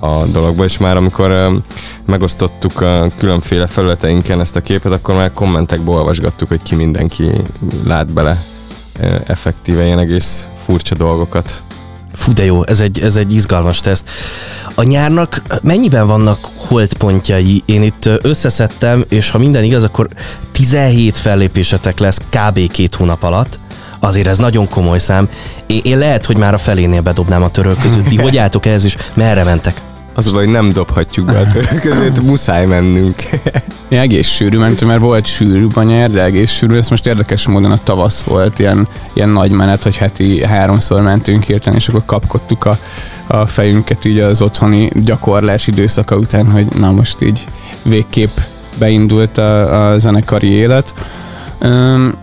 a 0.00 0.24
dologba, 0.24 0.64
és 0.64 0.78
már 0.78 0.96
amikor 0.96 1.50
megosztottuk 2.06 2.80
a 2.80 3.06
különféle 3.18 3.66
felületeinken 3.66 4.40
ezt 4.40 4.56
a 4.56 4.60
képet, 4.60 4.92
akkor 4.92 5.14
már 5.14 5.32
kommentekbe 5.32 5.90
olvasgattuk, 5.90 6.48
hogy 6.48 6.62
ki 6.62 6.74
mindenki 6.74 7.30
lát 7.84 8.12
bele 8.12 8.42
effektíve 9.26 9.84
ilyen 9.84 9.98
egész 9.98 10.48
furcsa 10.64 10.94
dolgokat. 10.94 11.62
Fú, 12.12 12.32
de 12.32 12.44
jó, 12.44 12.66
ez 12.66 12.80
egy, 12.80 13.00
ez 13.00 13.16
egy 13.16 13.34
izgalmas 13.34 13.80
teszt. 13.80 14.08
A 14.74 14.82
nyárnak 14.82 15.42
mennyiben 15.62 16.06
vannak 16.06 16.38
holdpontjai? 16.56 17.62
Én 17.64 17.82
itt 17.82 18.08
összeszedtem, 18.22 19.04
és 19.08 19.30
ha 19.30 19.38
minden 19.38 19.64
igaz, 19.64 19.84
akkor 19.84 20.08
17 20.52 21.18
fellépésetek 21.18 21.98
lesz 21.98 22.20
kb. 22.30 22.70
két 22.70 22.94
hónap 22.94 23.22
alatt 23.22 23.58
azért 24.00 24.26
ez 24.26 24.38
nagyon 24.38 24.68
komoly 24.68 24.98
szám. 24.98 25.28
Én, 25.66 25.80
én 25.82 25.98
lehet, 25.98 26.26
hogy 26.26 26.36
már 26.36 26.54
a 26.54 26.58
felénél 26.58 27.00
bedobnám 27.00 27.42
a 27.42 27.50
török 27.50 27.80
között. 27.80 28.04
Ti 28.04 28.16
hogy 28.22 28.36
álltok 28.36 28.66
ehhez, 28.66 28.84
és 28.84 28.96
merre 29.14 29.44
mentek? 29.44 29.80
Az 30.14 30.32
hogy 30.32 30.48
nem 30.48 30.72
dobhatjuk 30.72 31.26
be 31.26 31.38
a 31.38 31.46
török 31.52 31.80
között, 31.90 32.22
muszáj 32.22 32.66
mennünk. 32.66 33.14
Mi 33.88 33.96
egész 33.96 34.28
sűrű, 34.28 34.58
mert, 34.58 34.84
mert 34.84 35.00
volt 35.00 35.26
sűrű 35.26 35.66
a 35.74 35.82
nyer, 35.82 36.10
de 36.10 36.22
egész 36.22 36.50
sűrű. 36.50 36.76
Ez 36.76 36.88
most 36.88 37.06
érdekes 37.06 37.46
módon 37.46 37.70
a 37.70 37.78
tavasz 37.84 38.20
volt, 38.20 38.58
ilyen, 38.58 38.88
ilyen 39.12 39.28
nagy 39.28 39.50
menet, 39.50 39.82
hogy 39.82 39.96
heti 39.96 40.44
háromszor 40.44 41.02
mentünk 41.02 41.42
hirtelen, 41.42 41.78
és 41.78 41.88
akkor 41.88 42.02
kapkodtuk 42.06 42.64
a, 42.64 42.78
a 43.26 43.46
fejünket 43.46 44.04
így 44.04 44.18
az 44.18 44.42
otthoni 44.42 44.90
gyakorlás 44.94 45.66
időszaka 45.66 46.16
után, 46.16 46.50
hogy 46.50 46.66
na 46.78 46.92
most 46.92 47.22
így 47.22 47.46
végképp 47.82 48.36
beindult 48.78 49.38
a, 49.38 49.90
a 49.90 49.98
zenekari 49.98 50.48
élet. 50.48 50.94
Um, 51.60 52.14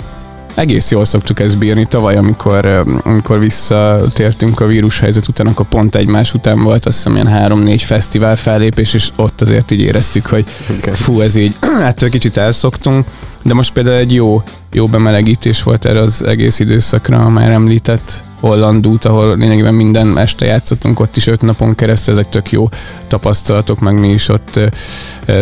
egész 0.58 0.92
jól 0.92 1.06
szoktuk 1.06 1.40
ezt 1.40 1.58
bírni. 1.58 1.86
Tavaly, 1.86 2.16
amikor, 2.16 2.84
amikor 3.04 3.40
visszatértünk 3.40 4.60
a 4.60 4.66
vírushelyzet 4.66 5.28
után, 5.28 5.48
akkor 5.48 5.66
pont 5.66 5.96
egymás 5.96 6.34
után 6.34 6.64
volt 6.64 6.86
azt 6.86 6.96
hiszem 6.96 7.14
ilyen 7.14 7.28
három-négy 7.28 7.82
fesztivál 7.82 8.36
fellépés, 8.36 8.94
és 8.94 9.10
ott 9.16 9.42
azért 9.42 9.72
így 9.72 9.82
éreztük, 9.82 10.26
hogy 10.26 10.46
okay. 10.78 10.94
fú, 10.94 11.22
ez 11.22 11.36
így, 11.36 11.56
ettől 11.84 12.10
kicsit 12.10 12.38
elszoktunk, 12.38 13.06
de 13.44 13.54
most 13.54 13.74
például 13.74 13.98
egy 13.98 14.14
jó, 14.14 14.44
jó 14.72 14.88
bemelegítés 14.88 15.64
volt 15.64 15.86
erre 15.86 16.00
az 16.00 16.26
egész 16.26 16.60
időszakra, 16.60 17.20
a 17.20 17.30
már 17.30 17.50
említett 17.50 18.24
Holland 18.40 18.88
út, 18.88 19.06
ahol 19.06 19.38
lényegében 19.38 19.74
minden 19.74 20.18
este 20.18 20.46
játszottunk, 20.46 21.00
ott 21.00 21.16
is 21.16 21.28
öt 21.28 21.42
napon 21.42 21.76
keresztül, 21.76 22.14
ezek 22.14 22.30
tök 22.30 22.52
jó 22.52 22.70
tapasztalatok, 23.08 23.80
meg 23.80 24.00
mi 24.00 24.10
is 24.10 24.30
ott 24.30 24.60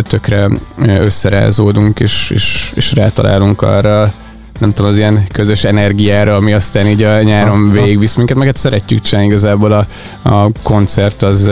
tökre 0.02 0.48
összerázódunk, 0.78 2.00
és, 2.00 2.30
és, 2.30 2.72
és 2.76 2.94
rátalálunk 2.94 3.62
arra 3.62 4.14
nem 4.60 4.70
tudom, 4.70 4.92
az 4.92 4.98
ilyen 4.98 5.28
közös 5.32 5.64
energiára, 5.64 6.36
ami 6.36 6.54
aztán 6.54 6.88
így 6.88 7.04
a 7.04 7.22
nyáron 7.22 7.72
végigvisz 7.72 8.16
minket, 8.16 8.38
meg 8.38 8.46
hát 8.46 8.56
szeretjük 8.56 9.02
csinálni 9.02 9.30
igazából 9.30 9.72
a, 9.72 9.86
a 10.30 10.50
koncert 10.62 11.24
az, 11.24 11.52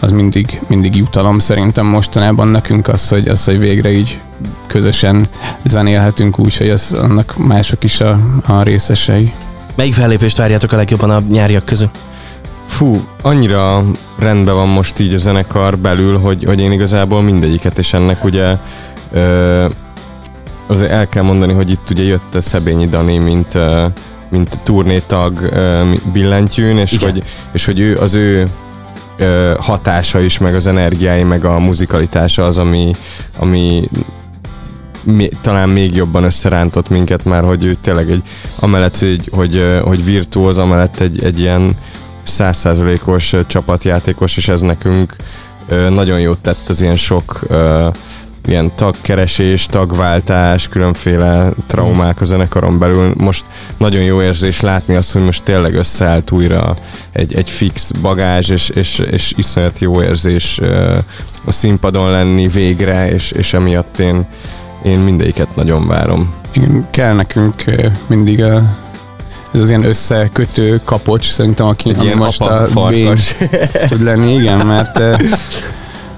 az 0.00 0.12
mindig, 0.12 0.60
mindig 0.66 0.96
jutalom 0.96 1.38
szerintem 1.38 1.86
mostanában 1.86 2.48
nekünk 2.48 2.88
az, 2.88 3.08
hogy, 3.08 3.28
az, 3.28 3.44
hogy 3.44 3.58
végre 3.58 3.92
így 3.92 4.18
közösen 4.66 5.26
zenélhetünk 5.64 6.38
úgy, 6.38 6.56
hogy 6.56 6.70
az, 6.70 6.92
annak 6.92 7.36
mások 7.36 7.84
is 7.84 8.00
a, 8.00 8.18
a 8.46 8.62
részesei. 8.62 9.32
Melyik 9.74 9.94
fellépést 9.94 10.36
várjátok 10.36 10.72
a 10.72 10.76
legjobban 10.76 11.10
a 11.10 11.22
nyáriak 11.30 11.64
közül? 11.64 11.90
Fú, 12.66 13.04
annyira 13.22 13.84
rendben 14.18 14.54
van 14.54 14.68
most 14.68 14.98
így 14.98 15.14
a 15.14 15.18
zenekar 15.18 15.78
belül, 15.78 16.18
hogy, 16.18 16.44
hogy 16.44 16.60
én 16.60 16.72
igazából 16.72 17.22
mindegyiket, 17.22 17.78
és 17.78 17.92
ennek 17.92 18.24
ugye 18.24 18.56
ö, 19.12 19.64
azért 20.66 20.90
el 20.90 21.08
kell 21.08 21.22
mondani, 21.22 21.52
hogy 21.52 21.70
itt 21.70 21.90
ugye 21.90 22.02
jött 22.02 22.34
a 22.34 22.40
Szebényi 22.40 22.86
Dani, 22.86 23.18
mint, 23.18 23.58
mint 24.28 24.60
turnétag 24.62 25.52
billentyűn, 26.12 26.78
és 26.78 26.96
hogy, 27.00 27.22
és 27.52 27.64
hogy 27.64 27.80
ő, 27.80 27.96
az 27.96 28.14
ő 28.14 28.48
hatása 29.58 30.20
is, 30.20 30.38
meg 30.38 30.54
az 30.54 30.66
energiái, 30.66 31.22
meg 31.22 31.44
a 31.44 31.58
muzikalitása 31.58 32.44
az, 32.44 32.58
ami, 32.58 32.94
ami 33.38 33.88
mi, 35.02 35.28
talán 35.40 35.68
még 35.68 35.94
jobban 35.94 36.24
összerántott 36.24 36.88
minket 36.88 37.24
már, 37.24 37.44
hogy 37.44 37.64
ő 37.64 37.74
tényleg 37.80 38.10
egy, 38.10 38.22
amellett, 38.58 38.98
hogy, 38.98 39.28
hogy, 39.32 39.80
hogy 39.82 40.04
virtuóz, 40.04 40.58
amellett 40.58 41.00
egy, 41.00 41.24
egy 41.24 41.40
ilyen 41.40 41.76
százszázalékos 42.22 43.34
csapatjátékos, 43.46 44.36
és 44.36 44.48
ez 44.48 44.60
nekünk 44.60 45.16
nagyon 45.90 46.20
jót 46.20 46.38
tett 46.38 46.68
az 46.68 46.80
ilyen 46.80 46.96
sok 46.96 47.40
ilyen 48.46 48.70
tagkeresés, 48.74 49.66
tagváltás, 49.66 50.68
különféle 50.68 51.50
traumák 51.66 52.20
a 52.20 52.24
zenekaron 52.24 52.78
belül. 52.78 53.14
Most 53.16 53.44
nagyon 53.76 54.02
jó 54.02 54.22
érzés 54.22 54.60
látni 54.60 54.94
azt, 54.94 55.12
hogy 55.12 55.24
most 55.24 55.42
tényleg 55.42 55.74
összeállt 55.74 56.30
újra 56.30 56.74
egy, 57.12 57.34
egy 57.34 57.50
fix 57.50 57.90
bagázs, 57.90 58.48
és, 58.48 58.68
és, 58.68 58.98
és 58.98 59.32
iszonyat 59.36 59.78
jó 59.78 60.02
érzés 60.02 60.60
a 61.44 61.52
színpadon 61.52 62.10
lenni 62.10 62.48
végre, 62.48 63.12
és, 63.12 63.30
és 63.30 63.54
emiatt 63.54 63.98
én, 63.98 64.26
én 64.82 64.98
mindegyiket 64.98 65.56
nagyon 65.56 65.86
várom. 65.86 66.34
Igen, 66.52 66.86
kell 66.90 67.14
nekünk 67.14 67.64
mindig 68.06 68.42
a 68.42 68.82
ez 69.54 69.60
az 69.60 69.68
ilyen 69.68 69.84
összekötő 69.84 70.80
kapocs, 70.84 71.30
szerintem, 71.30 71.66
aki, 71.66 71.94
ilyen 72.00 72.16
most 72.16 72.40
a 72.40 72.66
farkas. 72.66 73.34
tud 73.88 74.02
lenni, 74.02 74.34
igen, 74.34 74.66
mert 74.66 75.00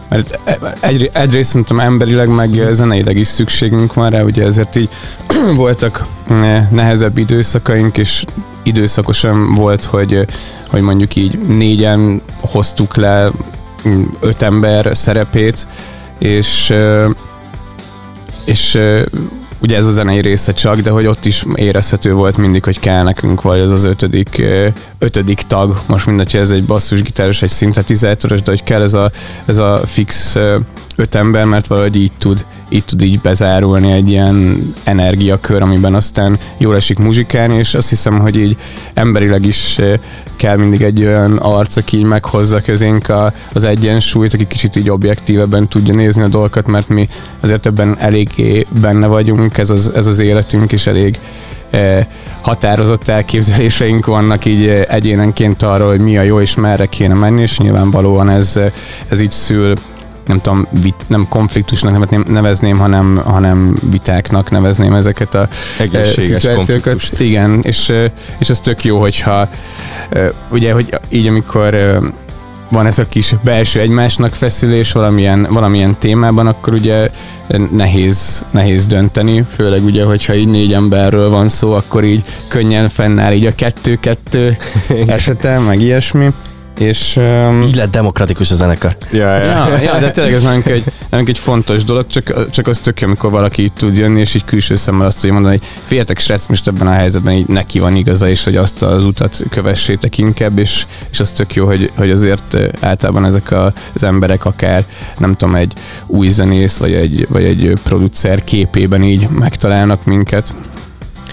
mert 0.09 0.39
egy, 0.81 1.11
egyrészt 1.13 1.49
szerintem 1.49 1.81
emberileg, 1.81 2.29
meg 2.29 2.51
zeneileg 2.73 3.17
is 3.17 3.29
szükségünk 3.29 3.95
van 3.95 4.11
rá, 4.11 4.23
ugye 4.23 4.45
ezért 4.45 4.77
így 4.77 4.89
voltak 5.55 6.07
eh, 6.29 6.67
nehezebb 6.71 7.19
időszakaink, 7.19 7.99
és 7.99 8.25
időszakosan 8.63 9.55
volt, 9.55 9.85
hogy, 9.85 10.27
hogy 10.71 10.81
mondjuk 10.81 11.17
így 11.17 11.39
négyen 11.39 12.23
hoztuk 12.41 12.97
le 12.97 13.31
mm, 13.89 14.03
öt 14.21 14.43
ember 14.43 14.97
szerepét, 14.97 15.69
és 16.19 16.75
és 18.47 18.79
ugye 19.59 19.77
ez 19.77 19.87
a 19.87 19.93
zenei 19.93 20.21
része 20.21 20.53
csak, 20.53 20.81
de 20.81 20.91
hogy 20.91 21.07
ott 21.07 21.25
is 21.25 21.45
érezhető 21.55 22.13
volt 22.13 22.37
mindig, 22.37 22.65
hogy 22.65 22.79
kell 22.79 23.03
nekünk, 23.03 23.43
vagy 23.43 23.59
ez 23.59 23.73
az 23.73 23.85
ötödik, 23.85 24.45
ötödik 24.99 25.41
tag, 25.41 25.81
most 25.87 26.07
mindegy, 26.07 26.37
ez 26.37 26.51
egy 26.51 26.65
basszusgitáros, 26.65 27.43
egy 27.43 27.49
szintetizátoros, 27.49 28.43
de 28.43 28.51
hogy 28.51 28.63
kell 28.63 28.83
ez 28.83 28.95
a, 28.95 29.11
ez 29.45 29.59
a 29.59 29.81
fix 29.87 30.37
öt 30.97 31.15
ember, 31.15 31.45
mert 31.45 31.67
valahogy 31.67 31.97
így 31.97 32.13
tud, 32.19 32.45
így 32.69 32.85
tud 32.85 33.03
így 33.03 33.21
bezárulni 33.21 33.93
egy 33.93 34.09
ilyen 34.09 34.59
energiakör, 34.85 35.63
amiben 35.63 35.95
aztán 35.95 36.39
jól 36.59 36.77
esik 36.77 36.99
muzsikálni, 36.99 37.57
és 37.57 37.75
azt 37.75 37.89
hiszem, 37.89 38.19
hogy 38.19 38.37
így 38.37 38.57
emberileg 38.95 39.45
is 39.45 39.79
kell 40.37 40.57
mindig 40.57 40.83
egy 40.83 41.05
olyan 41.05 41.37
arc, 41.37 41.77
aki 41.77 41.97
így 41.97 42.05
meghozza 42.05 42.61
közénk 42.61 43.09
a, 43.09 43.33
az 43.53 43.65
egyensúlyt, 43.65 44.35
aki 44.35 44.47
kicsit 44.47 44.77
így 44.77 44.91
objektívebben 44.91 45.69
tudja 45.69 45.95
nézni 45.95 46.23
a 46.23 46.29
dolgokat, 46.29 46.67
mert 46.67 46.89
mi 46.89 47.09
azért 47.41 47.67
ebben 47.67 47.97
eléggé 47.99 48.67
benne 48.81 49.07
vagyunk, 49.07 49.59
ez 49.59 49.71
az, 49.71 49.93
ez 49.95 50.07
az 50.07 50.19
életünk 50.19 50.73
is 50.73 50.87
elég 50.87 51.19
eh, 51.71 52.07
határozott 52.41 53.09
elképzeléseink 53.09 54.07
vannak 54.07 54.45
így 54.45 54.69
egyénenként 54.89 55.63
arról, 55.63 55.89
hogy 55.89 56.01
mi 56.01 56.19
a 56.19 56.23
jó 56.23 56.41
és 56.41 56.55
merre 56.55 56.87
kéne 56.87 57.15
menni, 57.15 57.43
és 57.43 57.59
nyilvánvalóan 57.59 58.29
ez, 58.29 58.59
ez 59.09 59.21
így 59.21 59.31
szül 59.31 59.75
nem 60.27 60.41
tudom, 60.41 60.67
vit, 60.83 61.05
nem 61.07 61.27
konfliktusnak 61.29 62.27
nevezném, 62.29 62.79
hanem, 62.79 63.23
hanem 63.25 63.77
vitáknak 63.91 64.51
nevezném 64.51 64.95
ezeket 64.95 65.35
a 65.35 65.49
Egészséges 65.79 66.45
konfliktust. 66.55 67.21
Igen, 67.21 67.61
és, 67.63 67.93
és 68.39 68.49
ez 68.49 68.61
tök 68.61 68.85
jó, 68.85 69.01
hogyha 69.01 69.49
ugye, 70.51 70.73
hogy 70.73 70.99
így 71.09 71.27
amikor 71.27 72.01
van 72.69 72.87
ez 72.87 72.99
a 72.99 73.09
kis 73.09 73.35
belső 73.43 73.81
egymásnak 73.81 74.35
feszülés 74.35 74.93
valamilyen, 74.93 75.47
valamilyen 75.51 75.97
témában, 75.99 76.47
akkor 76.47 76.73
ugye 76.73 77.11
nehéz, 77.71 78.45
nehéz 78.51 78.87
dönteni, 78.87 79.45
főleg 79.55 79.85
ugye, 79.85 80.05
hogyha 80.05 80.35
így 80.35 80.49
négy 80.49 80.73
emberről 80.73 81.31
van 81.31 81.49
szó, 81.49 81.73
akkor 81.73 82.05
így 82.05 82.25
könnyen 82.49 82.89
fennáll 82.89 83.33
így 83.33 83.47
a 83.47 83.55
kettő-kettő 83.55 84.57
esete, 85.07 85.59
meg 85.59 85.81
ilyesmi. 85.81 86.29
És, 86.79 87.17
um, 87.17 87.63
Így 87.63 87.77
lett 87.77 87.91
demokratikus 87.91 88.51
a 88.51 88.55
zenekar. 88.55 88.97
Ja, 89.13 89.37
ja. 89.37 89.45
ja, 89.45 89.79
ja, 89.79 89.99
de 89.99 90.11
tényleg 90.11 90.33
ez 90.33 90.43
nálunk 90.43 90.67
egy, 90.67 90.85
nálunk 91.11 91.29
egy 91.29 91.39
fontos 91.39 91.85
dolog, 91.85 92.07
csak, 92.07 92.51
csak 92.51 92.67
az 92.67 92.79
tök 92.79 93.01
jó, 93.01 93.07
amikor 93.07 93.31
valaki 93.31 93.63
így 93.63 93.73
tud 93.73 93.97
jönni, 93.97 94.21
és 94.21 94.35
így 94.35 94.45
külső 94.45 94.75
szemmel 94.75 95.07
azt 95.07 95.17
tudja 95.17 95.33
mondani, 95.33 95.59
hogy 95.59 95.69
féltek 95.83 96.19
srác, 96.19 96.47
most 96.47 96.67
ebben 96.67 96.87
a 96.87 96.93
helyzetben 96.93 97.35
így 97.35 97.47
neki 97.47 97.79
van 97.79 97.97
igaza, 97.97 98.29
és 98.29 98.45
hogy 98.45 98.57
azt 98.57 98.83
az 98.83 99.05
utat 99.05 99.45
kövessétek 99.51 100.19
inkább, 100.19 100.59
és, 100.59 100.87
és 101.11 101.21
az 101.21 101.31
tök 101.31 101.55
jó, 101.55 101.67
hogy, 101.67 101.91
hogy 101.97 102.11
azért 102.11 102.57
általában 102.81 103.25
ezek 103.25 103.51
a, 103.51 103.73
az 103.95 104.03
emberek 104.03 104.45
akár, 104.45 104.85
nem 105.19 105.35
tudom, 105.35 105.55
egy 105.55 105.73
új 106.07 106.29
zenész, 106.29 106.77
vagy 106.77 106.93
egy, 106.93 107.27
vagy 107.29 107.45
egy 107.45 107.73
producer 107.83 108.45
képében 108.45 109.03
így 109.03 109.29
megtalálnak 109.29 110.05
minket. 110.05 110.55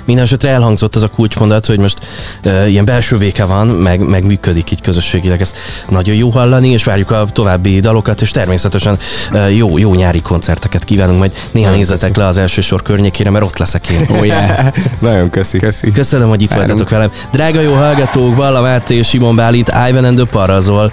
Minden 0.06 0.26
esetre 0.26 0.50
elhangzott 0.50 0.96
az 0.96 1.04
a 1.04 1.08
kulcsmondat, 1.08 1.66
hogy 1.66 1.80
most 1.80 1.98
uh, 2.46 2.70
ilyen 2.70 2.86
belső 2.86 3.18
véke 3.18 3.46
van, 3.46 3.68
meg, 3.68 4.00
meg 4.00 4.24
működik 4.24 4.72
így 4.72 4.82
közösségileg. 4.82 5.42
Ezt 5.42 5.58
nagyon 5.90 6.16
jó 6.16 6.30
hallani, 6.30 6.70
és 6.70 6.84
várjuk 6.84 7.12
a 7.12 7.26
további 7.34 7.80
dalokat, 7.80 8.22
és 8.22 8.32
természetesen 8.32 8.98
uh, 9.32 9.56
jó, 9.56 9.78
jó 9.78 9.94
nyári 9.94 10.22
koncerteket 10.22 10.84
kívánunk, 10.84 11.20
majd 11.20 11.32
néha 11.52 11.66
Nagyon 11.66 11.78
nézzetek 11.78 12.08
köszi. 12.08 12.20
le 12.20 12.28
az 12.28 12.38
első 12.38 12.62
sor 12.62 12.82
környékére, 12.82 13.30
mert 13.30 13.46
ott 13.46 13.58
leszek 13.58 13.90
én. 13.90 14.06
Oh, 14.10 14.26
yeah. 14.28 14.68
Nagyon 15.00 15.30
köszi. 15.30 15.58
Köszi. 15.58 15.92
Köszönöm, 15.92 16.30
hogy 16.30 16.42
itt 16.42 16.54
voltatok 16.54 16.90
velem. 16.90 17.12
Drága 17.32 17.62
jó 17.62 17.74
hallgatók, 17.74 18.36
Balla 18.36 18.62
Máté 18.62 18.96
és 18.96 19.08
Simon 19.08 19.36
Bálint, 19.36 19.72
Ivan 19.90 20.04
and 20.04 20.16
the 20.16 20.26
Parazol. 20.26 20.92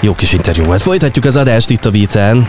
Jó 0.00 0.14
kis 0.14 0.32
interjú 0.32 0.64
volt. 0.64 0.82
Folytatjuk 0.82 1.24
az 1.24 1.36
adást 1.36 1.70
itt 1.70 1.84
a 1.84 1.90
Beaten. 1.90 2.48